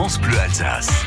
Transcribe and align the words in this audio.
France 0.00 0.18
Bleu 0.18 0.38
Alsace. 0.40 1.04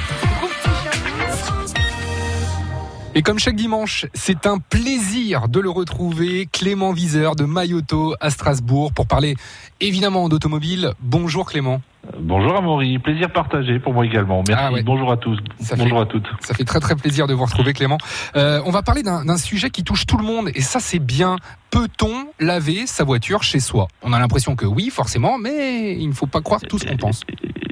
Et 3.15 3.23
comme 3.23 3.39
chaque 3.39 3.55
dimanche, 3.55 4.05
c'est 4.13 4.45
un 4.45 4.59
plaisir 4.59 5.47
de 5.47 5.59
le 5.59 5.71
retrouver, 5.71 6.47
Clément 6.51 6.91
Viseur 6.93 7.35
de 7.35 7.43
Mayoto 7.43 8.13
à 8.21 8.29
Strasbourg, 8.29 8.93
pour 8.93 9.07
parler 9.07 9.35
évidemment 9.81 10.29
d'automobile. 10.29 10.91
Bonjour 10.99 11.47
Clément. 11.49 11.81
Bonjour 12.19 12.55
Amaury, 12.55 12.99
plaisir 12.99 13.31
partagé 13.33 13.79
pour 13.79 13.93
moi 13.93 14.05
également. 14.05 14.43
Merci. 14.47 14.63
Ah 14.67 14.71
ouais. 14.71 14.83
Bonjour 14.83 15.11
à 15.11 15.17
tous. 15.17 15.39
Ça 15.59 15.75
Bonjour 15.75 15.97
fait- 15.97 16.03
à 16.03 16.05
toutes. 16.05 16.27
Ça 16.41 16.53
fait 16.53 16.65
très 16.65 16.79
très 16.79 16.95
plaisir 16.95 17.25
de 17.25 17.33
vous 17.33 17.45
retrouver 17.45 17.73
Clément. 17.73 17.97
Euh, 18.35 18.61
on 18.65 18.69
va 18.71 18.83
parler 18.83 19.01
d'un 19.01 19.25
d'un 19.25 19.37
sujet 19.37 19.71
qui 19.71 19.83
touche 19.83 20.05
tout 20.05 20.17
le 20.17 20.23
monde 20.25 20.49
et 20.53 20.61
ça 20.61 20.79
c'est 20.79 20.99
bien. 20.99 21.37
Peut-on 21.71 22.27
laver 22.39 22.85
sa 22.85 23.03
voiture 23.03 23.41
chez 23.41 23.59
soi? 23.59 23.87
On 24.03 24.13
a 24.13 24.19
l'impression 24.19 24.55
que 24.55 24.67
oui 24.67 24.91
forcément, 24.91 25.39
mais 25.39 25.95
il 25.97 26.07
ne 26.09 26.13
faut 26.13 26.27
pas 26.27 26.41
croire 26.41 26.61
tout 26.61 26.77
ce 26.77 26.85
qu'on 26.85 26.97
pense. 26.97 27.21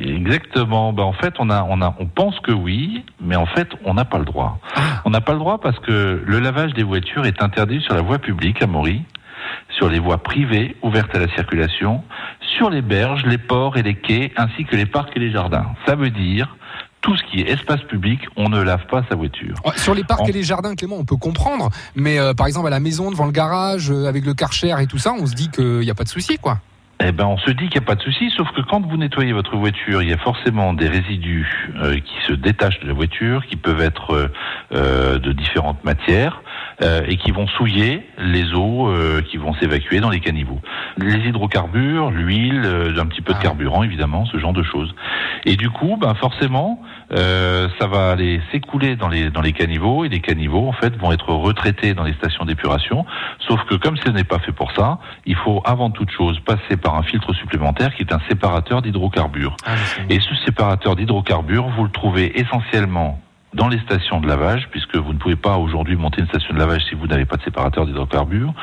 Exactement. 0.02 0.94
Ben, 0.94 1.04
en 1.04 1.14
fait, 1.14 1.34
on 1.40 1.50
a, 1.50 1.64
on 1.64 1.82
a, 1.82 1.96
on 2.00 2.06
pense 2.08 2.40
que 2.40 2.52
oui, 2.52 3.04
mais 3.20 3.36
en 3.36 3.46
fait, 3.46 3.70
on 3.86 3.94
n'a 3.94 4.06
pas 4.06 4.18
le 4.18 4.26
droit. 4.26 4.60
Ah. 4.76 5.02
On 5.06 5.10
n'a 5.10 5.22
pas 5.22 5.34
le 5.34 5.40
droit 5.40 5.60
parce 5.60 5.80
que 5.80 6.22
le 6.26 6.40
lavage 6.40 6.74
des 6.74 6.84
voitures 6.84 7.26
est 7.26 7.42
interdit 7.42 7.82
sur 7.82 7.94
la 7.96 8.02
voie 8.02 8.20
publique, 8.20 8.62
Amaury, 8.62 9.04
sur 9.78 9.90
les 9.90 10.00
voies 10.00 10.18
privées 10.20 10.76
ouvertes 10.82 11.14
à 11.16 11.20
la 11.20 11.28
circulation, 11.34 12.04
sur 12.58 12.70
les 12.70 12.82
berges, 12.82 13.26
les 13.26 13.38
ports 13.38 13.78
et 13.78 13.84
les 13.84 13.96
quais, 13.96 14.32
ainsi 14.38 14.66
que 14.66 14.76
les 14.76 14.86
parcs 14.86 15.12
et 15.16 15.20
les 15.20 15.32
jardins. 15.32 15.66
Ça 15.86 15.96
veut 15.96 16.10
dire 16.10 16.56
tout 17.02 17.16
ce 17.18 17.24
qui 17.24 17.42
est 17.42 17.50
espace 17.50 17.82
public, 17.82 18.20
on 18.36 18.48
ne 18.50 18.62
lave 18.62 18.86
pas 18.86 19.04
sa 19.10 19.16
voiture. 19.16 19.56
Sur 19.76 19.96
les 19.96 20.04
parcs 20.04 20.22
En- 20.22 20.26
et 20.28 20.32
les 20.32 20.44
jardins, 20.44 20.76
Clément, 20.76 20.98
on 21.00 21.04
peut 21.06 21.18
comprendre, 21.18 21.70
mais 21.96 22.20
euh, 22.20 22.36
par 22.36 22.46
exemple 22.46 22.68
à 22.68 22.70
la 22.70 22.80
maison, 22.80 23.10
devant 23.10 23.26
le 23.26 23.32
garage, 23.32 23.90
euh, 23.90 24.06
avec 24.06 24.24
le 24.24 24.36
karcher 24.36 24.76
et 24.80 24.86
tout 24.86 25.00
ça, 25.00 25.12
on 25.20 25.26
se 25.26 25.34
dit 25.34 25.50
qu'il 25.50 25.80
n'y 25.80 25.90
a 25.90 25.96
pas 25.96 26.04
de 26.04 26.10
souci, 26.10 26.38
quoi. 26.38 26.60
Eh 27.04 27.12
ben, 27.12 27.26
on 27.26 27.38
se 27.38 27.50
dit 27.50 27.68
qu'il 27.68 27.80
n'y 27.82 27.86
a 27.86 27.88
pas 27.88 27.96
de 27.96 28.02
souci, 28.02 28.30
sauf 28.30 28.52
que 28.52 28.62
quand 28.62 28.86
vous 28.86 28.96
nettoyez 28.96 29.34
votre 29.34 29.56
voiture, 29.56 30.04
il 30.04 30.10
y 30.10 30.14
a 30.14 30.18
forcément 30.18 30.74
des 30.74 30.88
résidus 30.88 31.72
euh, 31.78 31.96
qui 31.96 32.16
se 32.28 32.34
détachent 32.34 32.80
de 32.82 32.88
la 32.88 32.94
voiture, 32.94 33.44
qui 33.48 33.56
peuvent 33.56 33.82
être 33.82 34.14
euh, 34.14 34.28
euh, 34.74 35.18
de 35.18 35.32
différentes 35.32 35.84
matières 35.84 36.44
euh, 36.84 37.04
et 37.08 37.18
qui 37.18 37.32
vont 37.32 37.48
souiller 37.48 38.06
les 38.18 38.54
eaux 38.54 38.88
euh, 38.88 39.22
qui 39.22 39.38
vont 39.38 39.54
s'évacuer 39.56 40.00
dans 40.00 40.10
les 40.10 40.20
caniveaux. 40.20 40.60
Les 40.98 41.28
hydrocarbures, 41.28 42.12
l'huile, 42.12 42.62
euh, 42.66 43.00
un 43.00 43.06
petit 43.06 43.22
peu 43.22 43.34
de 43.34 43.38
Ah. 43.40 43.44
carburant, 43.44 43.84
évidemment, 43.84 44.26
ce 44.26 44.38
genre 44.38 44.54
de 44.54 44.64
choses. 44.64 44.94
Et 45.46 45.56
du 45.56 45.70
coup, 45.70 45.98
ben 46.00 46.14
forcément, 46.16 46.82
euh, 47.14 47.68
ça 47.80 47.88
va 47.88 48.12
aller 48.12 48.42
s'écouler 48.52 48.96
dans 48.96 49.08
les 49.10 49.30
dans 49.30 49.42
les 49.42 49.54
caniveaux 49.54 50.06
et 50.06 50.10
les 50.10 50.20
caniveaux 50.22 50.68
en 50.68 50.74
fait 50.74 50.96
vont 50.98 51.12
être 51.12 51.30
retraités 51.34 51.94
dans 51.94 52.04
les 52.04 52.14
stations 52.14 52.46
d'épuration. 52.46 53.06
Sauf 53.48 53.64
que 53.66 53.76
comme 53.76 53.98
ce 53.98 54.10
n'est 54.10 54.24
pas 54.24 54.40
fait 54.40 54.52
pour 54.52 54.72
ça, 54.74 55.00
il 55.26 55.36
faut 55.36 55.62
avant 55.66 55.90
toute 55.90 56.12
chose 56.12 56.40
passer 56.42 56.78
par 56.78 56.96
un 56.96 57.04
filtre 57.04 57.34
supplémentaire 57.34 57.94
qui 57.96 58.04
est 58.04 58.14
un 58.14 58.20
séparateur 58.30 58.82
d'hydrocarbures. 58.82 59.56
Et 60.10 60.20
ce 60.20 60.36
séparateur 60.46 60.96
d'hydrocarbures, 60.96 61.68
vous 61.76 61.84
le 61.84 61.92
trouvez 61.92 62.40
essentiellement 62.40 63.20
dans 63.54 63.68
les 63.68 63.80
stations 63.80 64.22
de 64.22 64.28
lavage, 64.28 64.68
puisque 64.72 64.96
vous 64.96 65.12
ne 65.14 65.18
pouvez 65.18 65.36
pas 65.36 65.58
aujourd'hui 65.58 65.96
monter 65.98 66.22
une 66.22 66.28
station 66.28 66.54
de 66.54 66.60
lavage 66.60 66.82
si 66.90 66.96
vous 66.96 67.08
n'avez 67.08 67.26
pas 67.26 67.36
de 67.38 67.44
séparateur 67.44 67.86
d'hydrocarbures. 67.86 68.54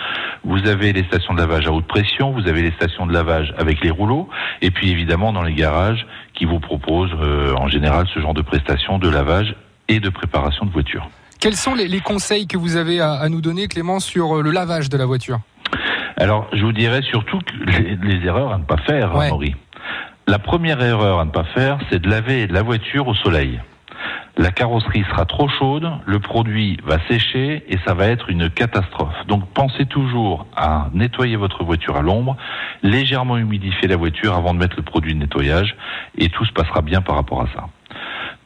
Vous 0.44 0.66
avez 0.66 0.92
les 0.92 1.04
stations 1.04 1.34
de 1.34 1.38
lavage 1.40 1.66
à 1.66 1.72
haute 1.72 1.86
pression, 1.86 2.32
vous 2.32 2.48
avez 2.48 2.62
les 2.62 2.70
stations 2.72 3.06
de 3.06 3.12
lavage 3.12 3.52
avec 3.58 3.82
les 3.84 3.90
rouleaux, 3.90 4.28
et 4.62 4.70
puis 4.70 4.90
évidemment 4.90 5.32
dans 5.32 5.42
les 5.42 5.52
garages 5.54 6.06
qui 6.34 6.46
vous 6.46 6.58
proposent 6.60 7.10
euh, 7.20 7.54
en 7.56 7.68
général 7.68 8.06
ce 8.14 8.20
genre 8.20 8.34
de 8.34 8.42
prestations 8.42 8.98
de 8.98 9.08
lavage 9.10 9.54
et 9.88 10.00
de 10.00 10.08
préparation 10.08 10.64
de 10.64 10.70
voiture. 10.70 11.08
Quels 11.40 11.56
sont 11.56 11.74
les, 11.74 11.86
les 11.86 12.00
conseils 12.00 12.46
que 12.46 12.56
vous 12.56 12.76
avez 12.76 13.00
à, 13.00 13.12
à 13.12 13.28
nous 13.28 13.40
donner, 13.40 13.68
Clément, 13.68 14.00
sur 14.00 14.38
euh, 14.38 14.42
le 14.42 14.50
lavage 14.50 14.88
de 14.88 14.96
la 14.96 15.06
voiture? 15.06 15.40
Alors, 16.16 16.48
je 16.52 16.64
vous 16.64 16.72
dirais 16.72 17.02
surtout 17.02 17.38
que 17.40 17.70
les, 17.70 17.96
les 17.96 18.26
erreurs 18.26 18.52
à 18.52 18.58
ne 18.58 18.64
pas 18.64 18.78
faire, 18.78 19.14
Ouais. 19.14 19.26
Amaury. 19.26 19.54
La 20.26 20.38
première 20.38 20.82
erreur 20.82 21.20
à 21.20 21.24
ne 21.24 21.30
pas 21.30 21.44
faire, 21.44 21.78
c'est 21.90 22.00
de 22.02 22.08
laver 22.10 22.46
la 22.48 22.62
voiture 22.62 23.06
au 23.06 23.14
soleil. 23.14 23.60
La 24.38 24.52
carrosserie 24.52 25.04
sera 25.10 25.24
trop 25.24 25.48
chaude, 25.48 25.90
le 26.06 26.20
produit 26.20 26.78
va 26.84 26.98
sécher 27.08 27.64
et 27.68 27.76
ça 27.84 27.94
va 27.94 28.06
être 28.06 28.30
une 28.30 28.48
catastrophe. 28.48 29.26
Donc 29.26 29.48
pensez 29.52 29.84
toujours 29.84 30.46
à 30.56 30.90
nettoyer 30.94 31.34
votre 31.34 31.64
voiture 31.64 31.96
à 31.96 32.02
l'ombre, 32.02 32.36
légèrement 32.84 33.36
humidifier 33.36 33.88
la 33.88 33.96
voiture 33.96 34.34
avant 34.36 34.54
de 34.54 34.60
mettre 34.60 34.76
le 34.76 34.84
produit 34.84 35.12
de 35.12 35.18
nettoyage 35.18 35.74
et 36.16 36.28
tout 36.28 36.44
se 36.44 36.52
passera 36.52 36.82
bien 36.82 37.02
par 37.02 37.16
rapport 37.16 37.42
à 37.42 37.46
ça. 37.52 37.68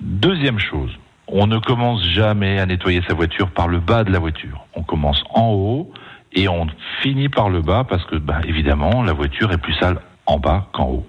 Deuxième 0.00 0.58
chose, 0.58 0.90
on 1.28 1.46
ne 1.46 1.58
commence 1.58 2.02
jamais 2.08 2.58
à 2.58 2.64
nettoyer 2.64 3.02
sa 3.06 3.12
voiture 3.12 3.50
par 3.50 3.68
le 3.68 3.78
bas 3.78 4.02
de 4.02 4.10
la 4.10 4.18
voiture. 4.18 4.64
On 4.74 4.82
commence 4.82 5.22
en 5.34 5.50
haut 5.50 5.92
et 6.32 6.48
on 6.48 6.68
finit 7.02 7.28
par 7.28 7.50
le 7.50 7.60
bas 7.60 7.84
parce 7.84 8.04
que, 8.06 8.16
bah, 8.16 8.40
évidemment, 8.48 9.02
la 9.02 9.12
voiture 9.12 9.52
est 9.52 9.58
plus 9.58 9.74
sale 9.74 10.00
en 10.24 10.38
bas 10.38 10.68
qu'en 10.72 10.86
haut. 10.86 11.06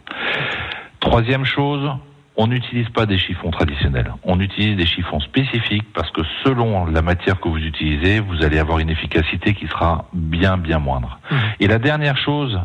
Troisième 0.99 1.45
chose, 1.45 1.89
on 2.35 2.47
n'utilise 2.47 2.89
pas 2.89 3.05
des 3.05 3.17
chiffons 3.19 3.51
traditionnels. 3.51 4.11
On 4.23 4.39
utilise 4.39 4.75
des 4.75 4.85
chiffons 4.87 5.19
spécifiques 5.19 5.85
parce 5.93 6.09
que 6.11 6.21
selon 6.43 6.85
la 6.85 7.01
matière 7.03 7.39
que 7.39 7.47
vous 7.47 7.57
utilisez, 7.59 8.19
vous 8.19 8.43
allez 8.43 8.57
avoir 8.57 8.79
une 8.79 8.89
efficacité 8.89 9.53
qui 9.53 9.67
sera 9.67 10.05
bien, 10.13 10.57
bien 10.57 10.79
moindre. 10.79 11.19
Mhm. 11.29 11.37
Et 11.59 11.67
la 11.67 11.77
dernière 11.77 12.17
chose, 12.17 12.59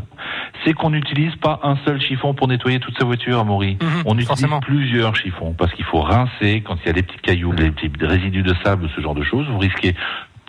c'est 0.65 0.73
qu'on 0.73 0.91
n'utilise 0.91 1.35
pas 1.37 1.61
un 1.63 1.77
seul 1.87 2.01
chiffon 2.01 2.33
pour 2.33 2.49
nettoyer 2.49 2.81
toute 2.81 2.99
sa 2.99 3.05
voiture, 3.05 3.39
Amaury. 3.41 3.77
Mhm, 3.81 3.89
On 4.07 4.13
utilise 4.15 4.29
forcément. 4.29 4.61
plusieurs 4.61 5.15
chiffons 5.17 5.55
parce 5.59 5.73
qu'il 5.75 5.85
faut 5.85 6.01
rincer 6.01 6.63
quand 6.65 6.77
il 6.83 6.87
y 6.87 6.91
a 6.91 6.95
des 6.95 7.03
petits 7.03 7.19
cailloux, 7.21 7.53
des 7.55 7.71
petits 7.71 7.91
résidus 8.05 8.43
de 8.43 8.55
sable, 8.65 8.89
ce 8.97 9.01
genre 9.03 9.15
de 9.15 9.23
choses. 9.23 9.47
Vous 9.49 9.59
risquez 9.59 9.95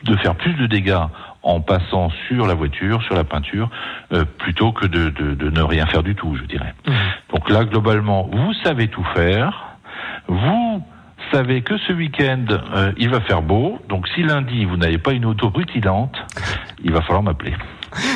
de 0.06 0.16
faire 0.18 0.36
plus 0.36 0.54
de 0.54 0.66
dégâts 0.66 0.96
en 1.44 1.62
passant 1.62 2.10
sur 2.28 2.46
la 2.48 2.54
voiture, 2.54 3.02
sur 3.04 3.16
la 3.16 3.24
peinture, 3.24 3.70
euh, 4.14 4.26
plutôt 4.40 4.72
que 4.74 4.86
de, 4.86 5.10
de- 5.10 5.36
de 5.36 5.50
ne 5.50 5.62
rien 5.62 5.86
faire 5.88 6.04
du 6.04 6.16
tout, 6.16 6.36
je 6.36 6.44
dirais. 6.44 6.74
Mhm. 6.88 6.94
Donc 7.34 7.50
là, 7.50 7.64
globalement, 7.66 8.30
vous 8.32 8.54
savez 8.64 8.88
tout 8.90 9.06
faire. 9.16 9.78
Vous 10.28 10.84
savez 11.32 11.62
que 11.62 11.78
ce 11.78 11.94
week-end, 11.94 12.46
euh, 12.76 12.92
il 12.98 13.10
va 13.10 13.22
faire 13.22 13.42
beau. 13.42 13.80
Donc 13.88 14.08
si 14.10 14.24
lundi, 14.24 14.66
vous 14.66 14.78
n'avez 14.78 14.98
pas 14.98 15.14
une 15.14 15.26
auto 15.26 15.50
rutilante, 15.50 16.16
il 16.84 16.92
va 16.92 17.02
falloir 17.02 17.24
m'appeler. 17.24 17.54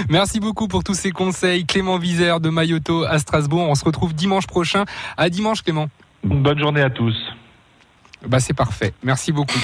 Merci 0.09 0.39
beaucoup 0.39 0.67
pour 0.67 0.83
tous 0.83 0.93
ces 0.93 1.11
conseils. 1.11 1.65
Clément 1.65 1.97
Viseur 1.97 2.39
de 2.39 2.49
Mayoto 2.49 3.05
à 3.05 3.17
Strasbourg. 3.19 3.67
On 3.69 3.75
se 3.75 3.83
retrouve 3.85 4.13
dimanche 4.13 4.45
prochain. 4.47 4.85
À 5.17 5.29
dimanche, 5.29 5.63
Clément. 5.63 5.87
Bonne 6.23 6.59
journée 6.59 6.81
à 6.81 6.89
tous. 6.89 7.15
Bah, 8.27 8.39
c'est 8.39 8.53
parfait. 8.53 8.93
Merci 9.03 9.31
beaucoup. 9.31 9.59